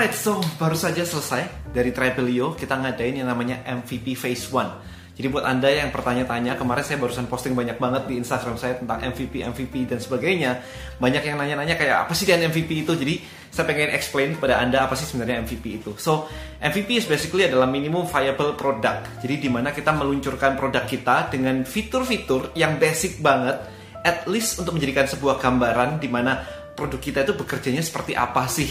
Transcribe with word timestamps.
Alright, 0.00 0.16
so 0.16 0.40
baru 0.56 0.72
saja 0.72 1.04
selesai 1.04 1.68
dari 1.76 1.92
Tribelio 1.92 2.56
kita 2.56 2.72
ngadain 2.72 3.20
yang 3.20 3.28
namanya 3.28 3.60
MVP 3.68 4.16
Phase 4.16 4.48
1. 4.48 5.12
Jadi 5.12 5.28
buat 5.28 5.44
anda 5.44 5.68
yang 5.68 5.92
bertanya-tanya, 5.92 6.56
kemarin 6.56 6.80
saya 6.80 6.96
barusan 6.96 7.28
posting 7.28 7.52
banyak 7.52 7.76
banget 7.76 8.08
di 8.08 8.16
Instagram 8.16 8.56
saya 8.56 8.80
tentang 8.80 8.96
MVP, 8.96 9.44
MVP 9.44 9.84
dan 9.84 10.00
sebagainya. 10.00 10.64
Banyak 10.96 11.20
yang 11.20 11.36
nanya-nanya 11.36 11.76
kayak 11.76 12.08
apa 12.08 12.16
sih 12.16 12.24
dengan 12.24 12.48
MVP 12.48 12.88
itu? 12.88 12.96
Jadi 12.96 13.20
saya 13.52 13.68
pengen 13.68 13.92
explain 13.92 14.40
kepada 14.40 14.64
anda 14.64 14.88
apa 14.88 14.96
sih 14.96 15.04
sebenarnya 15.04 15.44
MVP 15.44 15.84
itu. 15.84 15.92
So 16.00 16.32
MVP 16.64 16.96
is 16.96 17.04
basically 17.04 17.44
adalah 17.44 17.68
minimum 17.68 18.08
viable 18.08 18.56
product. 18.56 19.20
Jadi 19.20 19.36
di 19.36 19.52
mana 19.52 19.68
kita 19.68 19.92
meluncurkan 19.92 20.56
produk 20.56 20.88
kita 20.88 21.28
dengan 21.28 21.60
fitur-fitur 21.68 22.56
yang 22.56 22.80
basic 22.80 23.20
banget, 23.20 23.60
at 24.00 24.24
least 24.24 24.56
untuk 24.64 24.80
menjadikan 24.80 25.04
sebuah 25.04 25.36
gambaran 25.36 26.00
di 26.00 26.08
mana 26.08 26.59
produk 26.74 27.00
kita 27.00 27.18
itu 27.26 27.32
bekerjanya 27.36 27.82
seperti 27.84 28.16
apa 28.16 28.46
sih? 28.46 28.68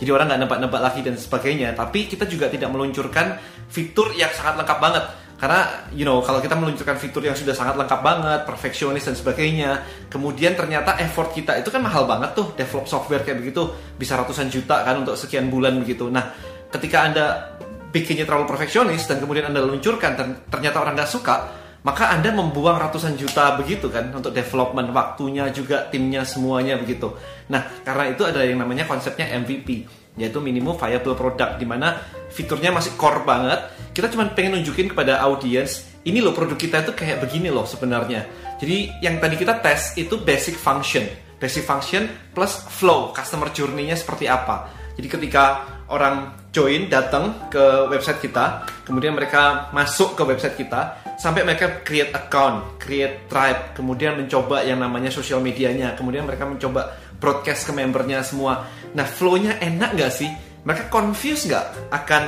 Jadi 0.00 0.10
orang 0.10 0.32
nggak 0.32 0.40
nebak-nebak 0.46 0.80
lagi 0.80 1.00
dan 1.04 1.14
sebagainya. 1.20 1.76
Tapi 1.76 2.08
kita 2.08 2.24
juga 2.24 2.48
tidak 2.48 2.72
meluncurkan 2.72 3.36
fitur 3.68 4.16
yang 4.16 4.32
sangat 4.32 4.56
lengkap 4.64 4.78
banget. 4.80 5.04
Karena 5.40 5.88
you 5.96 6.04
know 6.04 6.20
kalau 6.20 6.40
kita 6.44 6.52
meluncurkan 6.52 7.00
fitur 7.00 7.24
yang 7.24 7.32
sudah 7.32 7.56
sangat 7.56 7.76
lengkap 7.80 8.00
banget 8.04 8.40
perfeksionis 8.44 9.08
dan 9.08 9.16
sebagainya 9.16 9.80
kemudian 10.12 10.52
ternyata 10.52 11.00
effort 11.00 11.32
kita 11.32 11.56
itu 11.56 11.72
kan 11.72 11.80
mahal 11.80 12.04
banget 12.04 12.36
tuh. 12.36 12.52
Develop 12.56 12.84
software 12.88 13.24
kayak 13.24 13.40
begitu 13.40 13.72
bisa 13.96 14.20
ratusan 14.20 14.52
juta 14.52 14.84
kan 14.84 15.00
untuk 15.00 15.16
sekian 15.16 15.48
bulan 15.48 15.80
begitu. 15.80 16.12
Nah 16.12 16.32
ketika 16.68 17.08
anda 17.08 17.56
bikinnya 17.90 18.28
terlalu 18.28 18.46
perfeksionis 18.46 19.04
dan 19.08 19.18
kemudian 19.18 19.50
anda 19.50 19.64
luncurkan 19.64 20.12
dan 20.14 20.28
ternyata 20.46 20.80
orang 20.80 20.94
nggak 20.94 21.10
suka 21.10 21.59
maka 21.80 22.12
Anda 22.12 22.28
membuang 22.32 22.76
ratusan 22.76 23.16
juta 23.16 23.56
begitu 23.56 23.88
kan 23.88 24.12
untuk 24.12 24.36
development 24.36 24.92
waktunya 24.92 25.48
juga 25.48 25.88
timnya 25.88 26.28
semuanya 26.28 26.76
begitu. 26.76 27.16
Nah, 27.48 27.64
karena 27.80 28.12
itu 28.12 28.22
ada 28.28 28.44
yang 28.44 28.60
namanya 28.60 28.84
konsepnya 28.84 29.32
MVP, 29.40 29.88
yaitu 30.20 30.38
minimum 30.44 30.76
viable 30.76 31.16
product 31.16 31.56
di 31.56 31.64
mana 31.64 31.96
fiturnya 32.28 32.68
masih 32.68 32.92
core 33.00 33.24
banget. 33.24 33.72
Kita 33.96 34.12
cuma 34.12 34.28
pengen 34.28 34.60
nunjukin 34.60 34.92
kepada 34.92 35.24
audiens, 35.24 35.88
ini 36.04 36.20
loh 36.20 36.36
produk 36.36 36.56
kita 36.56 36.84
itu 36.84 36.92
kayak 36.92 37.24
begini 37.24 37.48
loh 37.48 37.64
sebenarnya. 37.64 38.28
Jadi 38.60 39.00
yang 39.00 39.16
tadi 39.16 39.40
kita 39.40 39.64
tes 39.64 39.96
itu 39.96 40.20
basic 40.20 40.60
function. 40.60 41.08
Basic 41.40 41.64
function 41.64 42.04
plus 42.36 42.60
flow, 42.68 43.16
customer 43.16 43.48
journey-nya 43.48 43.96
seperti 43.96 44.28
apa. 44.28 44.79
Jadi 44.98 45.06
ketika 45.06 45.44
orang 45.90 46.38
join 46.54 46.90
datang 46.90 47.50
ke 47.50 47.90
website 47.90 48.22
kita, 48.22 48.66
kemudian 48.86 49.14
mereka 49.14 49.70
masuk 49.70 50.18
ke 50.18 50.22
website 50.26 50.58
kita, 50.58 50.98
sampai 51.18 51.46
mereka 51.46 51.82
create 51.86 52.10
account, 52.14 52.78
create 52.78 53.26
tribe, 53.30 53.74
kemudian 53.74 54.18
mencoba 54.18 54.62
yang 54.66 54.82
namanya 54.82 55.10
social 55.10 55.38
medianya, 55.38 55.94
kemudian 55.94 56.26
mereka 56.26 56.46
mencoba 56.46 56.94
broadcast 57.18 57.66
ke 57.68 57.72
membernya 57.74 58.22
semua. 58.22 58.66
Nah, 58.94 59.06
flow-nya 59.06 59.58
enak 59.62 59.94
nggak 59.94 60.12
sih? 60.12 60.30
Mereka 60.66 60.90
confused 60.92 61.50
nggak 61.50 61.92
akan 61.94 62.22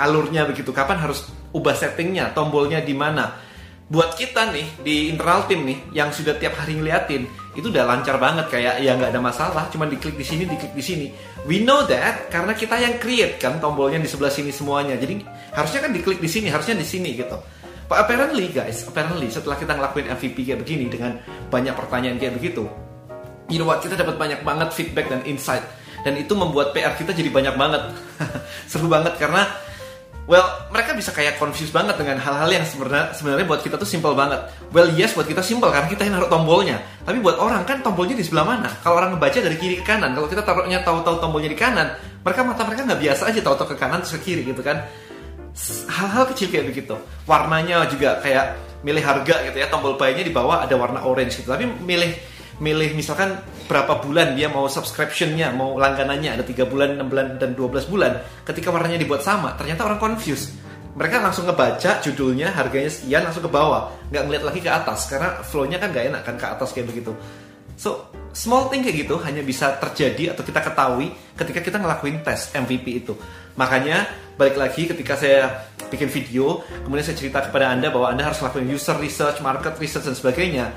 alurnya 0.00 0.48
begitu? 0.48 0.72
Kapan 0.72 1.00
harus 1.00 1.28
ubah 1.52 1.76
settingnya, 1.76 2.32
tombolnya 2.32 2.80
di 2.84 2.92
mana? 2.92 3.45
Buat 3.86 4.18
kita 4.18 4.50
nih 4.50 4.66
di 4.82 4.96
internal 5.14 5.46
tim 5.46 5.62
nih 5.62 5.78
yang 5.94 6.10
sudah 6.10 6.34
tiap 6.34 6.58
hari 6.58 6.74
ngeliatin 6.74 7.26
itu 7.54 7.70
udah 7.70 7.86
lancar 7.86 8.18
banget. 8.18 8.50
Kayak 8.50 8.82
ya 8.82 8.98
nggak 8.98 9.14
ada 9.14 9.22
masalah 9.22 9.64
cuma 9.70 9.86
diklik 9.86 10.18
di 10.18 10.26
sini 10.26 10.42
diklik 10.44 10.74
di 10.74 10.84
sini. 10.84 11.06
We 11.46 11.62
know 11.62 11.86
that 11.86 12.28
karena 12.28 12.52
kita 12.52 12.74
yang 12.76 12.98
create 12.98 13.38
kan 13.38 13.62
tombolnya 13.62 14.02
di 14.02 14.10
sebelah 14.10 14.34
sini 14.34 14.50
semuanya. 14.50 14.98
Jadi 14.98 15.22
harusnya 15.54 15.80
kan 15.86 15.90
diklik 15.94 16.18
di 16.18 16.28
sini 16.30 16.50
harusnya 16.50 16.74
di 16.74 16.86
sini 16.86 17.14
gitu. 17.14 17.38
But 17.86 18.02
apparently 18.02 18.50
guys 18.50 18.82
apparently 18.82 19.30
setelah 19.30 19.54
kita 19.54 19.78
ngelakuin 19.78 20.10
MVP 20.10 20.42
kayak 20.42 20.66
begini 20.66 20.90
dengan 20.90 21.22
banyak 21.46 21.74
pertanyaan 21.78 22.18
kayak 22.18 22.34
begitu 22.34 22.66
you 23.50 23.58
know 23.62 23.68
what 23.68 23.82
kita 23.82 23.94
dapat 23.94 24.18
banyak 24.18 24.40
banget 24.42 24.68
feedback 24.74 25.06
dan 25.10 25.22
insight. 25.26 25.62
Dan 26.02 26.14
itu 26.14 26.38
membuat 26.38 26.70
PR 26.70 26.94
kita 26.94 27.10
jadi 27.10 27.30
banyak 27.34 27.54
banget. 27.58 27.82
Seru 28.70 28.86
banget 28.86 29.18
karena 29.18 29.42
Well, 30.26 30.42
mereka 30.74 30.90
bisa 30.98 31.14
kayak 31.14 31.38
confused 31.38 31.70
banget 31.70 32.02
dengan 32.02 32.18
hal-hal 32.18 32.50
yang 32.50 32.66
sebenarnya 32.66 33.14
sebenarnya 33.14 33.46
buat 33.46 33.62
kita 33.62 33.78
tuh 33.78 33.86
simple 33.86 34.10
banget. 34.10 34.42
Well, 34.74 34.90
yes 34.90 35.14
buat 35.14 35.30
kita 35.30 35.38
simple 35.38 35.70
karena 35.70 35.86
kita 35.86 36.02
yang 36.02 36.18
naruh 36.18 36.26
tombolnya. 36.26 36.82
Tapi 37.06 37.22
buat 37.22 37.38
orang 37.38 37.62
kan 37.62 37.78
tombolnya 37.78 38.18
di 38.18 38.26
sebelah 38.26 38.42
mana? 38.42 38.66
Kalau 38.82 38.98
orang 38.98 39.14
ngebaca 39.14 39.38
dari 39.38 39.54
kiri 39.54 39.78
ke 39.78 39.86
kanan, 39.86 40.18
kalau 40.18 40.26
kita 40.26 40.42
taruhnya 40.42 40.82
tahu-tahu 40.82 41.22
tombolnya 41.22 41.46
di 41.46 41.54
kanan, 41.54 41.94
mereka 42.26 42.42
mata 42.42 42.66
mereka 42.66 42.82
nggak 42.90 43.00
biasa 43.06 43.22
aja 43.30 43.38
tahu-tahu 43.38 43.68
ke 43.70 43.76
kanan 43.78 44.02
terus 44.02 44.18
ke 44.18 44.20
kiri 44.26 44.42
gitu 44.50 44.66
kan. 44.66 44.82
Hal-hal 45.86 46.26
kecil 46.34 46.50
kayak 46.50 46.74
begitu. 46.74 46.98
Warnanya 47.22 47.86
juga 47.86 48.18
kayak 48.18 48.58
milih 48.82 49.06
harga 49.06 49.46
gitu 49.46 49.56
ya, 49.62 49.70
tombol 49.70 49.94
buy-nya 49.94 50.26
di 50.26 50.34
bawah 50.34 50.66
ada 50.66 50.74
warna 50.74 51.06
orange 51.06 51.38
gitu. 51.38 51.54
Tapi 51.54 51.70
milih 51.86 52.18
milih 52.56 52.96
misalkan 52.96 53.36
berapa 53.68 54.00
bulan 54.00 54.32
dia 54.32 54.48
mau 54.48 54.64
subscriptionnya, 54.70 55.52
mau 55.52 55.76
langganannya 55.76 56.40
ada 56.40 56.44
3 56.46 56.64
bulan, 56.64 56.96
6 56.96 57.10
bulan, 57.10 57.26
dan 57.36 57.50
12 57.52 57.84
bulan. 57.90 58.12
Ketika 58.46 58.72
warnanya 58.72 58.96
dibuat 58.96 59.20
sama, 59.20 59.52
ternyata 59.58 59.84
orang 59.84 60.00
confused. 60.00 60.56
Mereka 60.96 61.20
langsung 61.20 61.44
ngebaca 61.44 62.00
judulnya, 62.00 62.56
harganya 62.56 62.88
sekian, 62.88 63.28
langsung 63.28 63.44
ke 63.44 63.52
bawah. 63.52 63.92
Nggak 64.08 64.22
ngeliat 64.24 64.44
lagi 64.48 64.60
ke 64.64 64.70
atas, 64.72 65.04
karena 65.12 65.44
flow-nya 65.44 65.76
kan 65.76 65.92
nggak 65.92 66.06
enak 66.08 66.22
kan 66.24 66.34
ke 66.40 66.46
atas 66.48 66.72
kayak 66.72 66.88
begitu. 66.88 67.12
So, 67.76 68.08
small 68.32 68.72
thing 68.72 68.80
kayak 68.80 69.04
gitu 69.04 69.20
hanya 69.20 69.44
bisa 69.44 69.76
terjadi 69.76 70.32
atau 70.32 70.40
kita 70.40 70.64
ketahui 70.64 71.12
ketika 71.36 71.60
kita 71.60 71.76
ngelakuin 71.76 72.24
tes 72.24 72.48
MVP 72.56 73.04
itu. 73.04 73.12
Makanya, 73.60 74.08
balik 74.40 74.56
lagi 74.56 74.88
ketika 74.88 75.20
saya 75.20 75.68
bikin 75.92 76.08
video, 76.08 76.64
kemudian 76.88 77.04
saya 77.04 77.20
cerita 77.20 77.44
kepada 77.44 77.68
Anda 77.68 77.92
bahwa 77.92 78.08
Anda 78.08 78.32
harus 78.32 78.40
lakukan 78.40 78.64
user 78.64 78.96
research, 78.96 79.44
market 79.44 79.76
research, 79.76 80.08
dan 80.08 80.16
sebagainya 80.16 80.72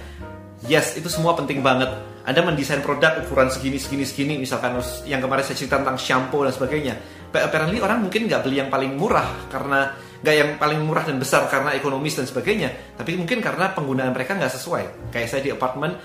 Yes, 0.67 0.99
itu 0.99 1.07
semua 1.07 1.39
penting 1.39 1.63
banget. 1.63 1.87
Anda 2.27 2.43
mendesain 2.43 2.83
produk 2.83 3.23
ukuran 3.23 3.47
segini, 3.47 3.79
segini, 3.79 4.03
segini, 4.03 4.35
misalkan 4.35 4.75
yang 5.07 5.23
kemarin 5.23 5.41
saya 5.47 5.55
cerita 5.55 5.79
tentang 5.79 5.95
shampoo 5.95 6.43
dan 6.43 6.51
sebagainya. 6.51 6.93
But 7.31 7.47
apparently 7.47 7.79
orang 7.79 8.03
mungkin 8.03 8.27
nggak 8.27 8.43
beli 8.43 8.59
yang 8.59 8.67
paling 8.67 8.99
murah 8.99 9.47
karena 9.47 9.95
nggak 10.19 10.35
yang 10.35 10.49
paling 10.59 10.83
murah 10.83 11.07
dan 11.07 11.15
besar 11.15 11.47
karena 11.47 11.71
ekonomis 11.73 12.19
dan 12.19 12.27
sebagainya. 12.27 12.99
Tapi 12.99 13.15
mungkin 13.15 13.39
karena 13.39 13.71
penggunaan 13.71 14.11
mereka 14.11 14.35
nggak 14.35 14.51
sesuai. 14.51 15.13
Kayak 15.15 15.27
saya 15.31 15.41
di 15.47 15.51
apartemen, 15.55 15.95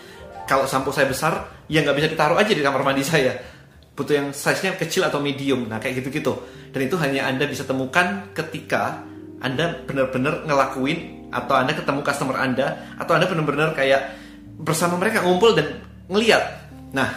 kalau 0.47 0.71
sampo 0.71 0.95
saya 0.95 1.11
besar, 1.11 1.67
ya 1.67 1.83
nggak 1.83 1.97
bisa 1.99 2.09
ditaruh 2.15 2.39
aja 2.39 2.53
di 2.55 2.63
kamar 2.63 2.87
mandi 2.87 3.03
saya. 3.13 3.35
Butuh 3.95 4.15
yang 4.15 4.29
size-nya 4.31 4.79
kecil 4.79 5.03
atau 5.11 5.19
medium. 5.19 5.67
Nah 5.67 5.83
kayak 5.83 5.99
gitu-gitu. 5.99 6.31
Dan 6.71 6.87
itu 6.87 6.95
hanya 7.03 7.27
Anda 7.27 7.51
bisa 7.51 7.67
temukan 7.67 8.31
ketika 8.31 9.03
Anda 9.43 9.83
benar-benar 9.83 10.47
ngelakuin 10.47 11.31
atau 11.35 11.55
Anda 11.59 11.75
ketemu 11.75 12.01
customer 12.07 12.39
Anda 12.39 12.97
atau 12.97 13.19
Anda 13.19 13.27
benar-benar 13.27 13.75
kayak 13.75 14.24
bersama 14.65 14.97
mereka 14.97 15.21
ngumpul 15.21 15.53
dan 15.53 15.85
ngeliat. 16.09 16.43
Nah, 16.97 17.09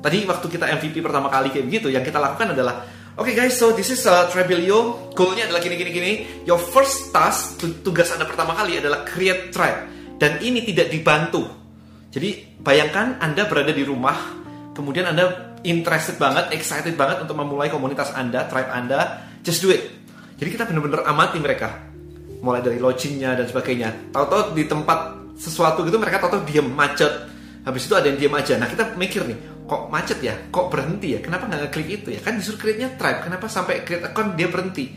tadi 0.00 0.24
waktu 0.24 0.46
kita 0.48 0.64
MVP 0.80 1.04
pertama 1.04 1.28
kali 1.28 1.52
kayak 1.52 1.68
begitu, 1.68 1.92
yang 1.92 2.02
kita 2.02 2.16
lakukan 2.16 2.56
adalah 2.56 2.88
Oke 3.16 3.32
okay 3.32 3.48
guys, 3.48 3.56
so 3.56 3.72
this 3.72 3.88
is 3.88 4.04
uh, 4.04 4.28
Trebelio. 4.28 5.08
Goalnya 5.16 5.48
adalah 5.48 5.64
gini 5.64 5.80
gini 5.80 5.88
gini. 5.88 6.12
Your 6.44 6.60
first 6.60 7.16
task, 7.16 7.56
tugas 7.80 8.12
anda 8.12 8.28
pertama 8.28 8.52
kali 8.52 8.76
adalah 8.76 9.08
create 9.08 9.48
tribe. 9.48 9.88
Dan 10.20 10.36
ini 10.44 10.60
tidak 10.60 10.92
dibantu. 10.92 11.48
Jadi 12.12 12.60
bayangkan 12.60 13.16
anda 13.24 13.48
berada 13.48 13.72
di 13.72 13.80
rumah, 13.88 14.36
kemudian 14.76 15.08
anda 15.08 15.56
interested 15.64 16.20
banget, 16.20 16.52
excited 16.52 16.92
banget 16.92 17.24
untuk 17.24 17.40
memulai 17.40 17.72
komunitas 17.72 18.12
anda, 18.12 18.44
tribe 18.52 18.68
anda. 18.68 19.24
Just 19.40 19.64
do 19.64 19.72
it. 19.72 19.80
Jadi 20.36 20.52
kita 20.52 20.68
benar-benar 20.68 21.08
amati 21.08 21.40
mereka, 21.40 21.72
mulai 22.44 22.60
dari 22.60 22.76
launchingnya 22.76 23.32
dan 23.32 23.48
sebagainya. 23.48 24.12
Tahu-tahu 24.12 24.52
di 24.52 24.68
tempat 24.68 25.15
sesuatu 25.36 25.84
gitu 25.84 26.00
mereka 26.00 26.18
tahu-tahu 26.18 26.48
diam 26.48 26.66
macet. 26.72 27.12
Habis 27.62 27.86
itu 27.86 27.94
ada 27.94 28.06
yang 28.08 28.18
diam 28.18 28.34
aja. 28.34 28.56
Nah 28.56 28.66
kita 28.66 28.96
mikir 28.96 29.26
nih 29.28 29.38
kok 29.66 29.92
macet 29.92 30.18
ya? 30.22 30.34
Kok 30.48 30.66
berhenti 30.72 31.14
ya? 31.14 31.20
Kenapa 31.20 31.50
nggak 31.50 31.68
ngeklik 31.68 31.88
itu 32.02 32.08
ya? 32.16 32.20
Kan 32.24 32.40
disuruh 32.40 32.58
create 32.58 32.80
nya 32.80 32.88
tribe. 32.94 33.26
Kenapa 33.26 33.46
sampai 33.50 33.82
create 33.84 34.06
account 34.06 34.38
dia 34.38 34.48
berhenti? 34.48 34.94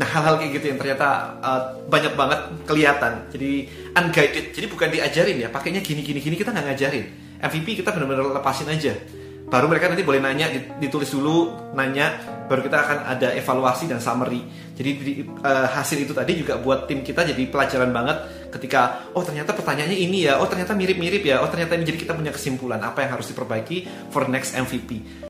Nah 0.00 0.08
hal-hal 0.08 0.40
kayak 0.40 0.50
gitu 0.58 0.66
yang 0.72 0.78
ternyata 0.80 1.38
uh, 1.44 1.60
banyak 1.86 2.16
banget 2.16 2.40
kelihatan. 2.64 3.12
Jadi 3.30 3.68
unguided. 3.94 4.46
Jadi 4.56 4.66
bukan 4.66 4.88
diajarin 4.88 5.36
ya. 5.36 5.48
Pakainya 5.52 5.84
gini 5.84 6.00
gini 6.00 6.18
gini 6.24 6.34
kita 6.40 6.50
nggak 6.50 6.66
ngajarin. 6.72 7.06
MVP 7.40 7.84
kita 7.84 7.92
benar-benar 7.92 8.40
lepasin 8.40 8.68
aja. 8.72 8.96
Baru 9.50 9.68
mereka 9.68 9.92
nanti 9.92 10.06
boleh 10.06 10.22
nanya 10.24 10.48
ditulis 10.80 11.10
dulu 11.12 11.52
nanya 11.76 12.39
baru 12.50 12.66
kita 12.66 12.78
akan 12.82 12.98
ada 13.06 13.30
evaluasi 13.38 13.86
dan 13.86 14.02
summary. 14.02 14.42
Jadi 14.74 14.90
di, 14.98 15.12
uh, 15.22 15.70
hasil 15.70 16.02
itu 16.02 16.10
tadi 16.10 16.34
juga 16.34 16.58
buat 16.58 16.90
tim 16.90 17.06
kita 17.06 17.22
jadi 17.22 17.46
pelajaran 17.46 17.94
banget 17.94 18.50
ketika 18.50 19.06
oh 19.14 19.22
ternyata 19.22 19.54
pertanyaannya 19.54 19.94
ini 19.94 20.26
ya 20.26 20.42
oh 20.42 20.50
ternyata 20.50 20.74
mirip-mirip 20.74 21.22
ya 21.22 21.38
oh 21.38 21.46
ternyata 21.46 21.78
ini. 21.78 21.86
Jadi 21.86 21.98
kita 22.02 22.18
punya 22.18 22.34
kesimpulan 22.34 22.82
apa 22.82 23.06
yang 23.06 23.14
harus 23.14 23.30
diperbaiki 23.30 24.10
for 24.10 24.26
next 24.26 24.58
MVP 24.58 25.29